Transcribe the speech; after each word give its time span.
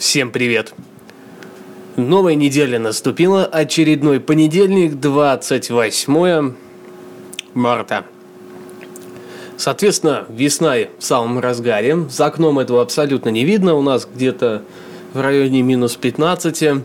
Всем 0.00 0.30
привет! 0.30 0.72
Новая 1.96 2.34
неделя 2.34 2.78
наступила, 2.78 3.44
очередной 3.44 4.18
понедельник, 4.18 4.98
28 4.98 6.54
марта. 7.52 8.06
Соответственно, 9.58 10.24
весна 10.30 10.76
в 10.98 11.04
самом 11.04 11.38
разгаре. 11.38 12.08
За 12.08 12.24
окном 12.24 12.58
этого 12.58 12.80
абсолютно 12.80 13.28
не 13.28 13.44
видно. 13.44 13.74
У 13.74 13.82
нас 13.82 14.08
где-то 14.10 14.62
в 15.12 15.20
районе 15.20 15.60
минус 15.60 15.96
15. 15.96 16.82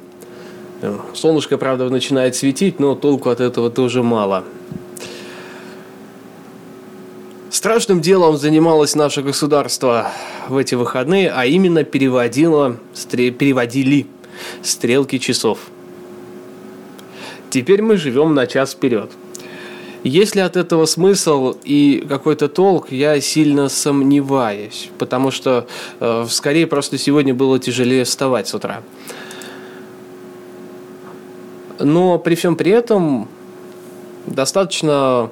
Солнышко, 1.14 1.58
правда, 1.58 1.90
начинает 1.90 2.36
светить, 2.36 2.82
но 2.82 2.96
толку 2.96 3.30
от 3.30 3.40
этого 3.40 3.72
тоже 3.72 4.04
мало. 4.04 4.44
Страшным 7.66 8.00
делом 8.00 8.38
занималось 8.38 8.94
наше 8.94 9.24
государство 9.24 10.12
в 10.50 10.56
эти 10.56 10.76
выходные, 10.76 11.32
а 11.32 11.48
именно 11.48 11.84
переводило, 11.84 12.78
переводили 13.12 14.06
стрелки 14.62 15.18
часов. 15.18 15.58
Теперь 17.50 17.82
мы 17.82 17.98
живем 17.98 18.36
на 18.36 18.46
час 18.46 18.74
вперед. 18.74 19.10
Есть 20.04 20.36
ли 20.36 20.42
от 20.42 20.58
этого 20.58 20.86
смысл 20.86 21.56
и 21.64 22.06
какой-то 22.08 22.50
толк, 22.50 22.92
я 22.92 23.20
сильно 23.20 23.68
сомневаюсь, 23.68 24.92
потому 25.00 25.32
что 25.32 25.66
э, 26.00 26.28
скорее 26.30 26.68
просто 26.68 27.00
сегодня 27.00 27.34
было 27.34 27.58
тяжелее 27.58 28.04
вставать 28.04 28.48
с 28.48 28.54
утра. 28.54 28.84
Но 31.80 32.20
при 32.20 32.36
всем 32.36 32.58
при 32.58 32.70
этом 32.70 33.28
достаточно 34.28 35.32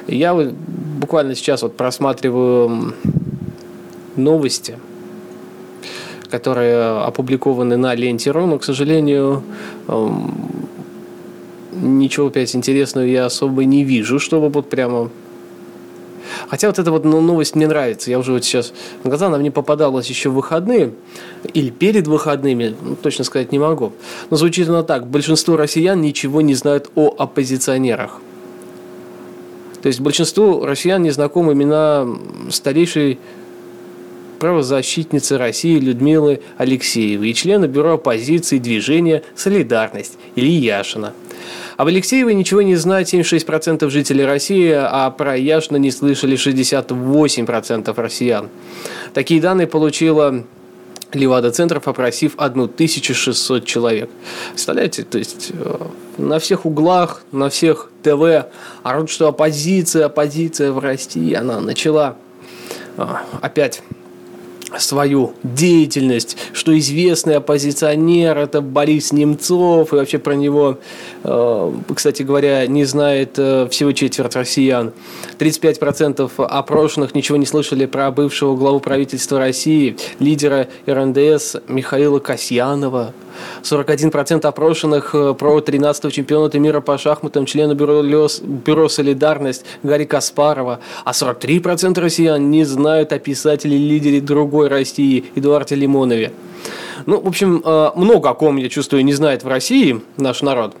Я 0.06 0.34
буквально 0.34 1.34
сейчас 1.34 1.62
вот 1.62 1.76
просматриваю 1.76 2.94
новости, 4.16 4.78
которые 6.30 7.04
опубликованы 7.04 7.76
на 7.76 7.94
ленте 7.94 8.30
РУ, 8.30 8.46
но, 8.46 8.58
к 8.58 8.64
сожалению, 8.64 9.42
ничего 11.72 12.26
опять 12.26 12.54
интересного 12.54 13.06
я 13.06 13.26
особо 13.26 13.64
не 13.64 13.84
вижу, 13.84 14.18
чтобы 14.18 14.48
вот 14.48 14.68
прямо 14.68 15.10
Хотя 16.48 16.68
вот 16.68 16.78
эта 16.78 16.90
вот 16.90 17.04
ну, 17.04 17.20
новость 17.20 17.54
мне 17.54 17.66
нравится. 17.66 18.10
Я 18.10 18.18
уже 18.18 18.32
вот 18.32 18.44
сейчас 18.44 18.72
на 19.04 19.10
глаза, 19.10 19.26
она 19.26 19.38
мне 19.38 19.50
попадалась 19.50 20.08
еще 20.08 20.30
в 20.30 20.34
выходные 20.34 20.92
или 21.54 21.70
перед 21.70 22.06
выходными, 22.06 22.74
ну, 22.80 22.96
точно 22.96 23.24
сказать 23.24 23.52
не 23.52 23.58
могу. 23.58 23.92
Но 24.30 24.36
звучит 24.36 24.68
она 24.68 24.82
так. 24.82 25.06
Большинство 25.06 25.56
россиян 25.56 26.00
ничего 26.00 26.40
не 26.40 26.54
знают 26.54 26.90
о 26.94 27.14
оппозиционерах. 27.16 28.20
То 29.82 29.88
есть 29.88 30.00
большинству 30.00 30.64
россиян 30.64 31.02
не 31.02 31.10
знакомы 31.10 31.54
имена 31.54 32.06
старейшей 32.50 33.18
правозащитницы 34.42 35.38
России 35.38 35.78
Людмилы 35.78 36.40
Алексеевой 36.58 37.30
и 37.30 37.34
члена 37.34 37.68
бюро 37.68 37.92
оппозиции 37.92 38.58
движения 38.58 39.22
«Солидарность» 39.36 40.18
Ильи 40.34 40.56
Яшина– 40.56 41.12
об 41.76 41.88
Алексеевой 41.88 42.34
ничего 42.34 42.62
не 42.62 42.76
знают 42.76 43.12
76% 43.12 43.88
жителей 43.88 44.24
России, 44.24 44.70
а 44.72 45.10
про 45.10 45.36
Яшина 45.36 45.76
не 45.78 45.90
слышали 45.90 46.36
68% 46.36 47.94
россиян. 48.00 48.48
Такие 49.14 49.40
данные 49.40 49.66
получила 49.66 50.44
Левада-центров, 51.12 51.88
опросив 51.88 52.34
1600 52.36 53.64
человек. 53.64 54.10
Представляете, 54.50 55.02
то 55.02 55.18
есть 55.18 55.50
э, 55.52 55.86
на 56.18 56.38
всех 56.38 56.66
углах, 56.66 57.22
на 57.32 57.48
всех 57.48 57.90
ТВ 58.02 58.46
орут, 58.82 59.10
что 59.10 59.28
оппозиция, 59.28 60.06
оппозиция 60.06 60.72
в 60.72 60.78
России, 60.78 61.32
она 61.32 61.60
начала 61.60 62.16
э, 62.96 63.06
опять 63.40 63.82
свою 64.78 65.32
деятельность, 65.42 66.36
что 66.52 66.76
известный 66.78 67.36
оппозиционер 67.36 68.38
это 68.38 68.60
Борис 68.60 69.12
Немцов, 69.12 69.92
и 69.92 69.96
вообще 69.96 70.18
про 70.18 70.34
него, 70.34 70.78
э, 71.24 71.72
кстати 71.94 72.22
говоря, 72.22 72.66
не 72.66 72.84
знает 72.84 73.34
э, 73.38 73.68
всего 73.70 73.92
четверть 73.92 74.34
россиян. 74.36 74.92
35% 75.38 76.30
опрошенных 76.44 77.14
ничего 77.14 77.36
не 77.36 77.46
слышали 77.46 77.86
про 77.86 78.10
бывшего 78.10 78.56
главу 78.56 78.80
правительства 78.80 79.38
России, 79.38 79.96
лидера 80.18 80.68
РНДС 80.86 81.56
Михаила 81.68 82.18
Касьянова. 82.18 83.12
41% 83.62 84.46
опрошенных 84.46 85.14
э, 85.14 85.34
про 85.34 85.58
13-го 85.58 86.10
чемпионата 86.10 86.58
мира 86.58 86.80
по 86.80 86.98
шахматам 86.98 87.46
члена 87.46 87.74
бюро, 87.74 88.02
бюро 88.02 88.88
«Солидарность» 88.88 89.64
Гарри 89.82 90.04
Каспарова, 90.04 90.80
а 91.04 91.10
43% 91.12 92.00
россиян 92.00 92.50
не 92.50 92.64
знают 92.64 93.12
о 93.12 93.18
писателе-лидере 93.18 94.20
другой 94.20 94.68
России 94.68 95.24
Эдуарде 95.34 95.74
Лимонове. 95.74 96.32
Ну, 97.06 97.20
в 97.20 97.26
общем, 97.26 97.62
э, 97.64 97.90
много 97.96 98.30
о 98.30 98.34
ком, 98.34 98.56
я 98.56 98.68
чувствую, 98.68 99.04
не 99.04 99.12
знает 99.12 99.44
в 99.44 99.48
России 99.48 100.00
наш 100.16 100.42
народ. 100.42 100.74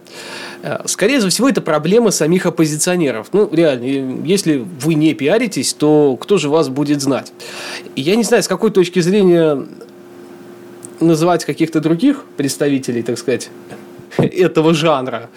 Э, 0.62 0.78
скорее 0.86 1.20
всего, 1.28 1.48
это 1.48 1.60
проблема 1.60 2.10
самих 2.10 2.46
оппозиционеров. 2.46 3.28
Ну, 3.32 3.48
реально, 3.52 4.24
если 4.24 4.64
вы 4.80 4.94
не 4.94 5.14
пиаритесь, 5.14 5.74
то 5.74 6.16
кто 6.20 6.38
же 6.38 6.48
вас 6.48 6.68
будет 6.68 7.00
знать? 7.00 7.32
Я 7.96 8.16
не 8.16 8.22
знаю, 8.22 8.42
с 8.42 8.48
какой 8.48 8.70
точки 8.70 9.00
зрения 9.00 9.66
называть 11.02 11.44
каких-то 11.44 11.80
других 11.80 12.24
представителей, 12.36 13.02
так 13.02 13.18
сказать, 13.18 13.50
этого 14.18 14.74
жанра 14.74 15.30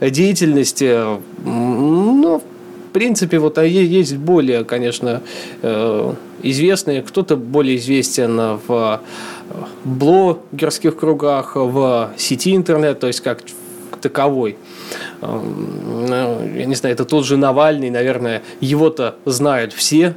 деятельности, 0.00 0.98
ну, 1.44 2.42
в 2.88 2.92
принципе, 2.92 3.38
вот 3.38 3.58
а 3.58 3.64
есть 3.64 4.16
более, 4.16 4.64
конечно, 4.64 5.22
э, 5.62 6.14
известные, 6.42 7.02
кто-то 7.02 7.36
более 7.36 7.76
известен 7.76 8.58
в 8.66 9.00
блогерских 9.84 10.96
кругах, 10.96 11.56
в 11.56 12.10
сети 12.16 12.56
интернет, 12.56 12.98
то 13.00 13.06
есть 13.06 13.20
как 13.20 13.42
таковой. 14.00 14.56
Э, 15.20 15.26
ну, 15.28 16.56
я 16.56 16.64
не 16.64 16.74
знаю, 16.74 16.94
это 16.94 17.04
тот 17.04 17.26
же 17.26 17.36
Навальный, 17.36 17.90
наверное, 17.90 18.42
его-то 18.60 19.16
знают 19.24 19.72
все, 19.72 20.14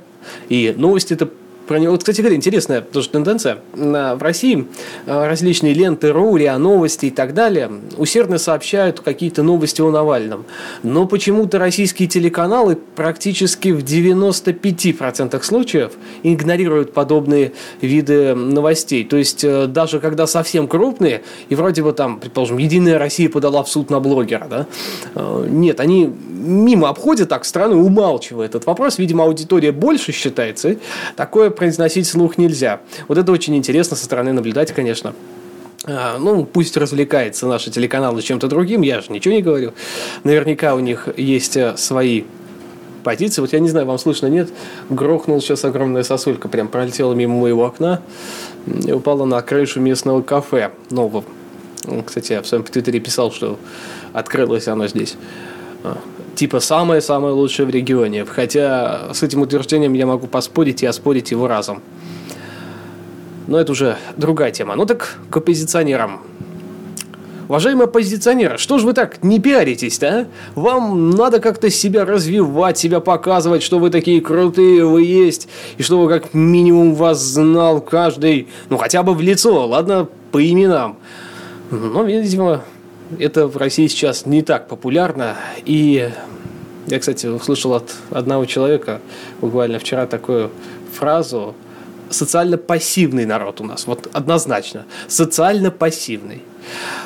и 0.47 0.73
новости 0.77 1.13
это 1.13 1.29
про 1.69 1.77
него. 1.77 1.91
Вот, 1.91 1.99
кстати 1.99 2.21
говоря, 2.21 2.35
интересная 2.35 2.81
тоже 2.81 3.09
тенденция. 3.09 3.59
В 3.73 4.23
России 4.23 4.65
э, 5.05 5.27
различные 5.27 5.75
ленты 5.75 6.11
РУ, 6.11 6.35
РИА 6.35 6.57
Новости 6.57 7.05
и 7.05 7.09
так 7.11 7.35
далее 7.35 7.69
усердно 7.95 8.39
сообщают 8.39 9.01
какие-то 9.01 9.43
новости 9.43 9.79
о 9.79 9.91
Навальном. 9.91 10.45
Но 10.81 11.05
почему-то 11.05 11.59
российские 11.59 12.09
телеканалы 12.09 12.75
практически 12.75 13.69
в 13.69 13.83
95% 13.83 15.43
случаев 15.43 15.91
игнорируют 16.23 16.93
подобные 16.93 17.51
виды 17.81 18.33
новостей. 18.33 19.03
То 19.03 19.17
есть 19.17 19.43
э, 19.43 19.67
даже 19.67 19.99
когда 19.99 20.25
совсем 20.25 20.67
крупные, 20.67 21.21
и 21.49 21.55
вроде 21.55 21.83
бы 21.83 21.93
там, 21.93 22.19
предположим, 22.19 22.57
Единая 22.57 22.97
Россия 22.97 23.29
подала 23.29 23.61
в 23.61 23.69
суд 23.69 23.91
на 23.91 23.99
блогера, 23.99 24.47
да? 24.49 24.65
Э, 25.13 25.45
нет, 25.47 25.79
они 25.81 26.11
мимо 26.39 26.89
обходят 26.89 27.29
так 27.29 27.45
страну, 27.45 27.85
умалчивая 27.85 28.47
этот 28.47 28.65
вопрос. 28.65 28.97
Видимо, 28.97 29.25
аудитория 29.25 29.71
больше 29.71 30.11
считается. 30.11 30.77
Такое 31.15 31.51
произносить 31.59 32.07
слух 32.07 32.37
нельзя. 32.37 32.79
Вот 33.09 33.17
это 33.17 33.31
очень 33.33 33.55
интересно 33.55 33.97
со 33.97 34.05
стороны 34.05 34.31
наблюдать, 34.31 34.71
конечно. 34.71 35.13
А, 35.85 36.17
ну, 36.17 36.45
пусть 36.45 36.77
развлекается 36.77 37.47
наши 37.47 37.69
телеканалы 37.69 38.21
чем-то 38.21 38.47
другим, 38.47 38.81
я 38.81 39.01
же 39.01 39.11
ничего 39.11 39.33
не 39.33 39.41
говорю. 39.41 39.73
Наверняка 40.23 40.73
у 40.73 40.79
них 40.79 41.09
есть 41.17 41.57
э, 41.57 41.75
свои 41.75 42.23
позиции. 43.03 43.41
Вот 43.41 43.51
я 43.51 43.59
не 43.59 43.67
знаю, 43.67 43.85
вам 43.85 43.97
слышно, 43.97 44.27
нет? 44.27 44.49
Грохнул 44.89 45.41
сейчас 45.41 45.65
огромная 45.65 46.03
сосулька, 46.03 46.47
прям 46.47 46.69
пролетела 46.69 47.13
мимо 47.13 47.35
моего 47.35 47.65
окна 47.65 48.01
и 48.65 48.93
упала 48.93 49.25
на 49.25 49.41
крышу 49.41 49.81
местного 49.81 50.21
кафе 50.21 50.71
нового. 50.89 51.25
Кстати, 52.05 52.33
я 52.33 52.41
в 52.41 52.47
своем 52.47 52.63
твиттере 52.63 53.01
писал, 53.01 53.33
что 53.33 53.59
открылось 54.13 54.69
оно 54.69 54.87
здесь. 54.87 55.17
Типа 56.39 56.61
самое-самое 56.61 57.33
лучшее 57.33 57.65
в 57.65 57.69
регионе. 57.69 58.23
Хотя 58.23 59.13
с 59.13 59.23
этим 59.23 59.41
утверждением 59.41 59.91
я 59.91 60.05
могу 60.05 60.25
поспорить 60.25 60.83
и 60.83 60.85
оспорить 60.85 61.31
его 61.31 61.49
разом. 61.49 61.81
Но 63.47 63.59
это 63.59 63.73
уже 63.73 63.97
другая 64.15 64.49
тема. 64.51 64.75
Ну 64.77 64.85
так 64.85 65.17
к 65.29 65.35
оппозиционерам. 65.35 66.21
Уважаемые 67.49 67.87
оппозиционеры, 67.87 68.57
что 68.57 68.79
ж 68.79 68.83
вы 68.83 68.93
так 68.93 69.21
не 69.21 69.41
пиаритесь-то, 69.41 70.07
а? 70.07 70.27
Вам 70.57 71.09
надо 71.09 71.41
как-то 71.41 71.69
себя 71.69 72.05
развивать, 72.05 72.77
себя 72.77 73.01
показывать, 73.01 73.61
что 73.61 73.77
вы 73.77 73.89
такие 73.89 74.21
крутые 74.21 74.85
вы 74.85 75.03
есть, 75.03 75.49
и 75.77 75.83
что 75.83 75.99
вы 75.99 76.07
как 76.07 76.33
минимум 76.33 76.95
вас 76.95 77.19
знал 77.19 77.81
каждый, 77.81 78.47
ну 78.69 78.77
хотя 78.77 79.03
бы 79.03 79.13
в 79.13 79.19
лицо, 79.19 79.67
ладно, 79.67 80.07
по 80.31 80.41
именам. 80.41 80.99
Но, 81.69 82.03
видимо, 82.03 82.63
это 83.17 83.47
в 83.47 83.57
России 83.57 83.87
сейчас 83.87 84.25
не 84.25 84.41
так 84.41 84.67
популярно. 84.67 85.35
И 85.65 86.09
я, 86.87 86.99
кстати, 86.99 87.27
услышал 87.27 87.73
от 87.73 87.93
одного 88.11 88.45
человека 88.45 89.01
буквально 89.41 89.79
вчера 89.79 90.05
такую 90.05 90.51
фразу 90.93 91.55
социально 92.09 92.57
пассивный 92.57 93.25
народ 93.25 93.61
у 93.61 93.63
нас. 93.63 93.87
Вот 93.87 94.09
однозначно. 94.13 94.85
Социально 95.07 95.71
пассивный. 95.71 96.41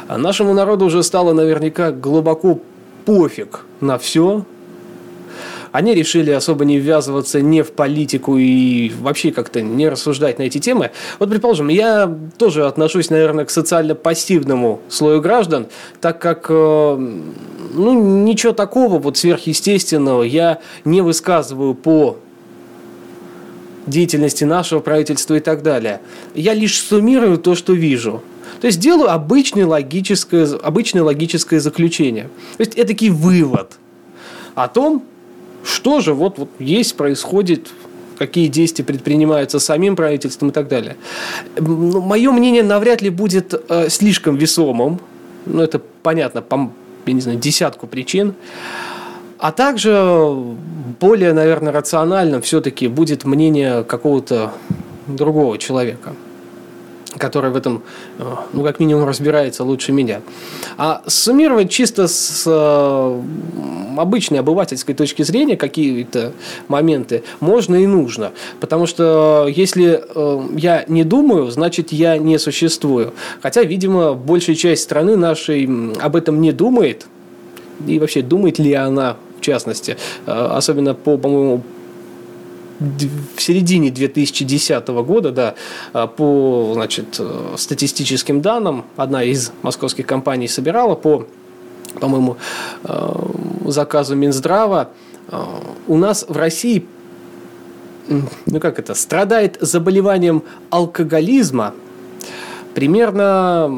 Нашему 0.10 0.54
народу 0.54 0.86
уже 0.86 1.04
стало 1.04 1.34
наверняка 1.34 1.92
глубоко 1.92 2.60
пофиг 3.06 3.66
на 3.82 3.98
все, 3.98 4.46
они 5.74 5.96
решили 5.96 6.30
особо 6.30 6.66
не 6.66 6.78
ввязываться 6.78 7.42
не 7.42 7.64
в 7.64 7.72
политику 7.72 8.38
и 8.38 8.92
вообще 9.02 9.32
как-то 9.32 9.62
не 9.62 9.90
рассуждать 9.90 10.38
на 10.38 10.44
эти 10.44 10.60
темы. 10.60 10.92
Вот, 11.18 11.30
предположим, 11.30 11.68
я 11.68 12.16
тоже 12.38 12.68
отношусь, 12.68 13.10
наверное, 13.10 13.44
к 13.46 13.50
социально 13.50 13.96
пассивному 13.96 14.82
слою 14.88 15.20
граждан, 15.20 15.66
так 16.00 16.22
как 16.22 16.46
э, 16.50 16.54
ну, 17.74 18.24
ничего 18.24 18.54
такого 18.54 19.00
вот 19.00 19.18
сверхъестественного 19.18 20.22
я 20.22 20.60
не 20.86 21.02
высказываю 21.02 21.74
по 21.74 22.18
деятельности 23.88 24.44
нашего 24.44 24.80
правительства 24.80 25.34
и 25.34 25.40
так 25.40 25.64
далее. 25.64 26.02
Я 26.36 26.54
лишь 26.54 26.80
суммирую 26.80 27.40
то, 27.40 27.56
что 27.56 27.74
вижу. 27.74 28.22
То 28.62 28.68
есть 28.68 28.80
делаю 28.80 29.10
обычное 29.10 29.66
логическое, 29.66 30.48
обычное 30.62 31.02
логическое 31.02 31.60
заключение. 31.60 32.30
То 32.58 32.62
есть 32.62 32.76
это 32.76 32.94
такой 32.94 33.10
вывод 33.10 33.72
о 34.54 34.68
том, 34.68 35.04
что 35.64 36.00
же 36.02 36.14
вот, 36.14 36.38
вот 36.38 36.50
есть, 36.60 36.96
происходит, 36.96 37.70
какие 38.18 38.48
действия 38.48 38.86
предпринимаются 38.86 39.60
самим 39.60 39.96
правительством 39.96 40.50
и 40.50 40.52
так 40.52 40.68
далее. 40.68 40.96
Ну, 41.58 42.02
Мое 42.02 42.32
мнение 42.32 42.64
навряд 42.64 43.02
ли 43.02 43.10
будет 43.10 43.54
э, 43.70 43.90
слишком 43.90 44.36
весомым, 44.36 45.00
ну 45.46 45.62
это 45.62 45.82
понятно, 46.04 46.42
по, 46.42 46.72
я 47.06 47.14
не 47.14 47.22
знаю, 47.22 47.40
десятку 47.40 47.88
причин. 47.88 48.34
А 49.40 49.52
также 49.52 50.34
более, 51.02 51.34
наверное, 51.34 51.74
рациональным 51.74 52.42
все-таки 52.42 52.88
будет 52.88 53.26
мнение 53.26 53.84
какого-то 53.84 54.54
другого 55.08 55.58
человека 55.58 56.14
который 57.18 57.52
в 57.52 57.56
этом, 57.56 57.84
э, 58.20 58.24
ну, 58.54 58.64
как 58.64 58.80
минимум, 58.80 59.08
разбирается 59.08 59.64
лучше 59.64 59.92
меня. 59.92 60.22
А 60.78 61.04
суммировать 61.08 61.70
чисто 61.70 62.08
с 62.08 62.44
э, 62.46 63.22
обычной 63.98 64.40
обывательской 64.40 64.96
точки 64.96 65.24
зрения 65.24 65.58
какие-то 65.58 66.34
моменты 66.68 67.24
можно 67.40 67.76
и 67.76 67.88
нужно. 67.88 68.32
Потому 68.60 68.88
что 68.88 69.48
если 69.54 70.04
э, 70.04 70.48
я 70.58 70.86
не 70.88 71.04
думаю, 71.04 71.52
значит, 71.52 71.92
я 71.92 72.18
не 72.18 72.38
существую. 72.40 73.14
Хотя, 73.42 73.64
видимо, 73.64 74.14
большая 74.14 74.56
часть 74.56 74.84
страны 74.84 75.16
нашей 75.16 75.70
об 76.00 76.16
этом 76.16 76.42
не 76.42 76.52
думает. 76.52 77.06
И 77.88 78.00
вообще, 78.00 78.22
думает 78.22 78.60
ли 78.60 78.74
она, 78.74 79.18
в 79.40 79.42
частности, 79.42 79.98
особенно 80.26 80.94
по, 80.94 81.18
по-моему, 81.18 81.64
в 83.36 83.42
середине 83.42 83.92
2010 83.92 84.88
года, 85.04 85.32
да, 85.32 85.56
а, 85.94 86.08
по 86.08 86.72
значит, 86.74 87.18
э, 87.20 87.56
статистическим 87.58 88.42
данным, 88.42 88.86
одна 88.98 89.24
из 89.24 89.52
московских 89.62 90.06
компаний 90.06 90.48
собирала 90.48 90.96
по, 90.96 91.26
по-моему, 92.00 92.38
э, 92.84 93.14
заказу 93.68 94.16
Минздрава, 94.16 94.90
э, 95.30 95.38
у 95.88 95.98
нас 95.98 96.26
в 96.28 96.36
России 96.36 96.86
ну 98.46 98.60
как 98.60 98.80
это, 98.80 98.96
страдает 98.96 99.58
заболеванием 99.62 100.44
алкоголизма 100.70 101.74
примерно 102.74 103.72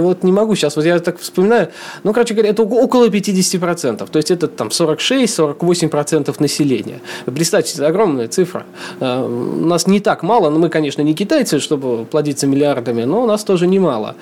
я 0.00 0.06
вот 0.06 0.22
не 0.24 0.32
могу 0.32 0.54
сейчас, 0.54 0.76
вот 0.76 0.84
я 0.84 0.98
так 0.98 1.18
вспоминаю, 1.18 1.68
ну, 2.02 2.12
короче 2.12 2.34
говоря, 2.34 2.50
это 2.50 2.62
около 2.62 3.08
50%, 3.08 4.08
то 4.10 4.16
есть 4.16 4.30
это 4.30 4.48
там 4.48 4.68
46-48% 4.68 6.36
населения. 6.40 7.00
Представьте, 7.26 7.74
это 7.74 7.86
огромная 7.88 8.28
цифра. 8.28 8.64
Э, 9.00 9.22
у 9.24 9.66
нас 9.66 9.86
не 9.86 10.00
так 10.00 10.22
мало, 10.22 10.50
но 10.50 10.58
мы, 10.58 10.68
конечно, 10.68 11.02
не 11.02 11.14
китайцы, 11.14 11.60
чтобы 11.60 12.04
плодиться 12.04 12.46
миллиардами, 12.46 13.04
но 13.04 13.22
у 13.22 13.26
нас 13.26 13.44
тоже 13.44 13.66
немало. 13.66 14.16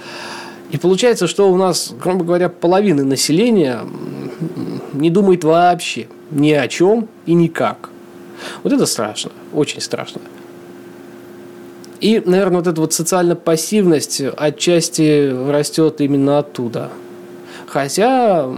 И 0.71 0.79
получается, 0.79 1.27
что 1.27 1.51
у 1.51 1.57
нас, 1.57 1.95
грубо 2.03 2.25
говоря, 2.25 2.49
половина 2.49 3.05
населения 3.05 3.81
не 4.93 5.11
думает 5.11 5.45
вообще 5.45 6.09
ни 6.31 6.53
о 6.53 6.69
чем 6.69 7.09
и 7.27 7.35
никак. 7.35 7.91
Вот 8.63 8.73
это 8.73 8.87
страшно, 8.87 9.31
очень 9.55 9.81
страшно. 9.81 10.21
И, 12.01 12.23
наверное, 12.25 12.59
вот 12.59 12.67
эта 12.67 12.81
вот 12.81 12.93
социальная 12.93 13.37
пассивность 13.37 14.23
отчасти 14.37 15.51
растет 15.51 16.01
именно 16.01 16.39
оттуда. 16.39 16.91
Хотя 17.67 18.49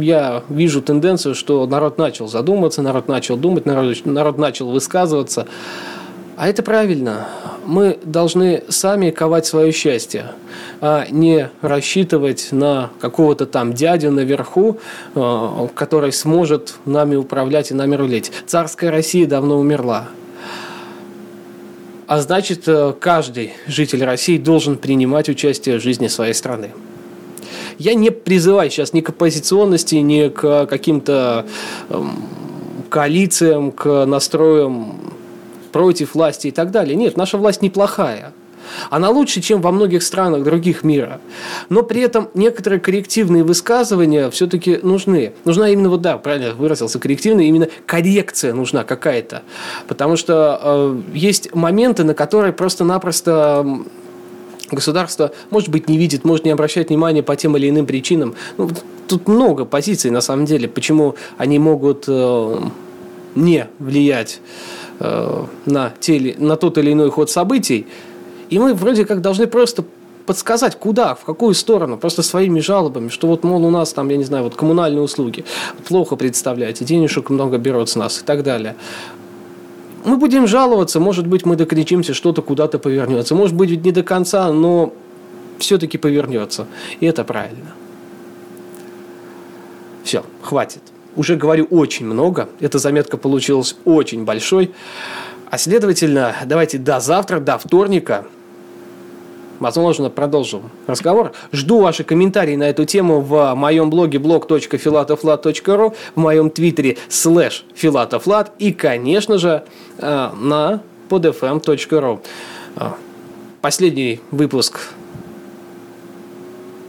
я 0.00 0.42
вижу 0.48 0.82
тенденцию, 0.82 1.34
что 1.34 1.66
народ 1.66 1.96
начал 1.96 2.28
задуматься, 2.28 2.82
народ 2.82 3.08
начал 3.08 3.36
думать, 3.36 3.64
народ, 3.64 4.04
народ 4.04 4.38
начал 4.38 4.70
высказываться. 4.70 5.46
А 6.36 6.48
это 6.48 6.62
правильно. 6.62 7.28
Мы 7.64 7.98
должны 8.02 8.64
сами 8.68 9.10
ковать 9.10 9.46
свое 9.46 9.70
счастье, 9.70 10.32
а 10.80 11.06
не 11.10 11.50
рассчитывать 11.60 12.48
на 12.50 12.90
какого-то 13.00 13.46
там 13.46 13.72
дядю 13.72 14.10
наверху, 14.10 14.78
э, 15.14 15.68
который 15.74 16.12
сможет 16.12 16.74
нами 16.84 17.14
управлять 17.14 17.70
и 17.70 17.74
нами 17.74 17.94
рулить. 17.94 18.32
Царская 18.46 18.90
Россия 18.90 19.26
давно 19.26 19.58
умерла. 19.58 20.08
А 22.12 22.20
значит, 22.20 22.64
э, 22.66 22.92
каждый 23.00 23.54
житель 23.66 24.04
России 24.04 24.36
должен 24.36 24.76
принимать 24.76 25.30
участие 25.30 25.78
в 25.78 25.82
жизни 25.82 26.08
своей 26.08 26.34
страны. 26.34 26.72
Я 27.78 27.94
не 27.94 28.10
призываю 28.10 28.70
сейчас 28.70 28.92
ни 28.92 29.00
к 29.00 29.08
оппозиционности, 29.08 29.94
ни 29.94 30.28
к 30.28 30.66
каким-то 30.66 31.46
эм, 31.88 32.22
коалициям, 32.90 33.72
к 33.72 34.04
настроям 34.04 35.00
против 35.72 36.14
власти 36.14 36.48
и 36.48 36.50
так 36.50 36.70
далее. 36.70 36.96
Нет, 36.96 37.16
наша 37.16 37.38
власть 37.38 37.62
неплохая. 37.62 38.34
Она 38.90 39.10
лучше, 39.10 39.40
чем 39.40 39.60
во 39.60 39.72
многих 39.72 40.02
странах 40.02 40.44
других 40.44 40.84
мира. 40.84 41.20
Но 41.68 41.82
при 41.82 42.02
этом 42.02 42.28
некоторые 42.34 42.80
коррективные 42.80 43.44
высказывания 43.44 44.30
все-таки 44.30 44.78
нужны. 44.82 45.32
Нужна 45.44 45.70
именно, 45.70 45.88
вот 45.88 46.02
да, 46.02 46.18
правильно 46.18 46.54
выразился, 46.54 46.98
коррективная, 46.98 47.44
именно 47.44 47.68
коррекция 47.86 48.54
нужна 48.54 48.84
какая-то. 48.84 49.42
Потому 49.88 50.16
что 50.16 50.60
э, 50.62 51.00
есть 51.14 51.54
моменты, 51.54 52.04
на 52.04 52.14
которые 52.14 52.52
просто-напросто 52.52 53.66
государство, 54.70 55.32
может 55.50 55.68
быть, 55.68 55.88
не 55.88 55.98
видит, 55.98 56.24
может 56.24 56.44
не 56.44 56.50
обращать 56.50 56.88
внимания 56.88 57.22
по 57.22 57.36
тем 57.36 57.56
или 57.56 57.68
иным 57.68 57.86
причинам. 57.86 58.34
Ну, 58.56 58.70
тут 59.08 59.28
много 59.28 59.64
позиций, 59.64 60.10
на 60.10 60.20
самом 60.20 60.46
деле, 60.46 60.68
почему 60.68 61.14
они 61.36 61.58
могут 61.58 62.04
э, 62.08 62.58
не 63.34 63.66
влиять 63.78 64.40
э, 65.00 65.44
на, 65.66 65.92
теле, 66.00 66.34
на 66.38 66.56
тот 66.56 66.78
или 66.78 66.92
иной 66.92 67.10
ход 67.10 67.30
событий, 67.30 67.86
и 68.52 68.58
мы 68.58 68.74
вроде 68.74 69.06
как 69.06 69.22
должны 69.22 69.46
просто 69.46 69.82
подсказать, 70.26 70.76
куда, 70.78 71.14
в 71.14 71.24
какую 71.24 71.54
сторону, 71.54 71.96
просто 71.96 72.22
своими 72.22 72.60
жалобами, 72.60 73.08
что 73.08 73.26
вот, 73.26 73.44
мол, 73.44 73.64
у 73.64 73.70
нас 73.70 73.94
там, 73.94 74.10
я 74.10 74.18
не 74.18 74.24
знаю, 74.24 74.44
вот 74.44 74.56
коммунальные 74.56 75.00
услуги 75.00 75.46
плохо 75.88 76.16
представляете, 76.16 76.84
денежек 76.84 77.30
много 77.30 77.56
берут 77.56 77.88
с 77.88 77.96
нас 77.96 78.20
и 78.20 78.24
так 78.24 78.42
далее. 78.42 78.76
Мы 80.04 80.18
будем 80.18 80.46
жаловаться, 80.46 81.00
может 81.00 81.26
быть, 81.26 81.46
мы 81.46 81.56
докричимся, 81.56 82.12
что-то 82.12 82.42
куда-то 82.42 82.78
повернется. 82.78 83.34
Может 83.34 83.56
быть, 83.56 83.82
не 83.82 83.90
до 83.90 84.02
конца, 84.02 84.52
но 84.52 84.92
все-таки 85.58 85.96
повернется. 85.96 86.66
И 87.00 87.06
это 87.06 87.24
правильно. 87.24 87.72
Все, 90.04 90.24
хватит. 90.42 90.82
Уже 91.16 91.36
говорю 91.36 91.64
очень 91.70 92.04
много. 92.04 92.50
Эта 92.60 92.78
заметка 92.78 93.16
получилась 93.16 93.76
очень 93.86 94.26
большой. 94.26 94.72
А 95.50 95.56
следовательно, 95.56 96.34
давайте 96.44 96.76
до 96.76 97.00
завтра, 97.00 97.40
до 97.40 97.56
вторника 97.56 98.26
возможно, 99.62 100.10
продолжим 100.10 100.70
разговор. 100.86 101.32
Жду 101.52 101.80
ваши 101.80 102.04
комментарии 102.04 102.56
на 102.56 102.64
эту 102.64 102.84
тему 102.84 103.20
в 103.20 103.54
моем 103.54 103.90
блоге 103.90 104.18
blog.filatoflat.ru, 104.18 105.94
в 106.14 106.20
моем 106.20 106.50
твиттере 106.50 106.98
slash 107.08 107.62
filatoflat 107.80 108.50
и, 108.58 108.72
конечно 108.72 109.38
же, 109.38 109.64
э, 109.98 110.30
на 110.40 110.80
podfm.ru. 111.08 112.20
Э, 112.76 112.90
последний 113.60 114.20
выпуск 114.30 114.80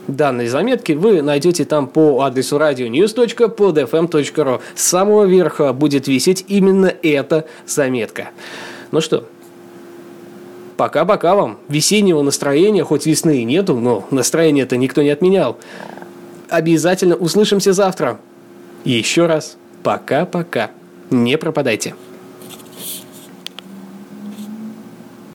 данной 0.07 0.47
заметки 0.47 0.93
вы 0.93 1.21
найдете 1.21 1.65
там 1.65 1.87
по 1.87 2.21
адресу 2.21 2.57
radionews.podfm.ru. 2.57 4.61
С 4.75 4.83
самого 4.83 5.25
верха 5.25 5.73
будет 5.73 6.07
висеть 6.07 6.45
именно 6.47 6.93
эта 7.01 7.45
заметка. 7.65 8.29
Ну 8.91 9.01
что, 9.01 9.25
Пока-пока 10.77 11.35
вам. 11.35 11.57
Весеннего 11.67 12.21
настроения, 12.21 12.83
хоть 12.83 13.05
весны 13.05 13.39
и 13.39 13.43
нету, 13.43 13.75
но 13.75 14.05
настроение-то 14.11 14.77
никто 14.77 15.01
не 15.01 15.09
отменял. 15.09 15.57
Обязательно 16.49 17.15
услышимся 17.15 17.73
завтра. 17.73 18.19
И 18.83 18.91
еще 18.91 19.27
раз 19.27 19.57
пока-пока. 19.83 20.71
Не 21.09 21.37
пропадайте. 21.37 21.95